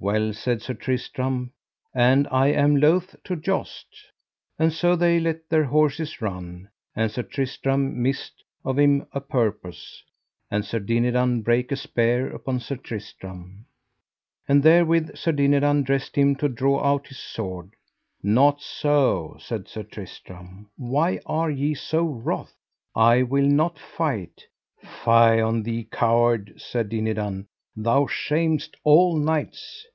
Well, 0.00 0.32
said 0.32 0.62
Sir 0.62 0.74
Tristram, 0.74 1.50
and 1.92 2.28
I 2.30 2.52
am 2.52 2.76
loath 2.76 3.16
to 3.24 3.34
joust. 3.34 3.96
And 4.56 4.72
so 4.72 4.94
they 4.94 5.18
let 5.18 5.48
their 5.48 5.64
horses 5.64 6.22
run, 6.22 6.68
and 6.94 7.10
Sir 7.10 7.24
Tristram 7.24 8.00
missed 8.00 8.44
of 8.64 8.78
him 8.78 9.08
a 9.10 9.20
purpose, 9.20 10.04
and 10.52 10.64
Sir 10.64 10.78
Dinadan 10.78 11.42
brake 11.42 11.72
a 11.72 11.76
spear 11.76 12.32
upon 12.32 12.60
Sir 12.60 12.76
Tristram, 12.76 13.66
and 14.46 14.62
therewith 14.62 15.16
Sir 15.16 15.32
Dinadan 15.32 15.82
dressed 15.82 16.14
him 16.14 16.36
to 16.36 16.48
draw 16.48 16.80
out 16.84 17.08
his 17.08 17.18
sword. 17.18 17.72
Not 18.22 18.62
so, 18.62 19.36
said 19.40 19.66
Sir 19.66 19.82
Tristram, 19.82 20.70
why 20.76 21.18
are 21.26 21.50
ye 21.50 21.74
so 21.74 22.04
wroth? 22.04 22.54
I 22.94 23.24
will 23.24 23.48
not 23.48 23.80
fight. 23.80 24.44
Fie 24.80 25.40
on 25.40 25.64
thee, 25.64 25.88
coward, 25.90 26.54
said 26.56 26.88
Dinadan, 26.90 27.48
thou 27.80 28.04
shamest 28.08 28.76
all 28.82 29.16
knights. 29.16 29.86